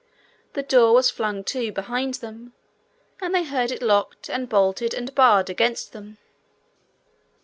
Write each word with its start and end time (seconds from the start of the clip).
The 0.53 0.63
door 0.63 0.93
was 0.95 1.11
flung 1.11 1.43
to 1.43 1.71
behind 1.71 2.15
them, 2.15 2.53
and 3.21 3.35
they 3.35 3.43
heard 3.43 3.69
it 3.69 3.83
locked 3.83 4.31
and 4.31 4.49
bolted 4.49 4.95
and 4.95 5.13
barred 5.13 5.47
against 5.47 5.93
them. 5.93 6.17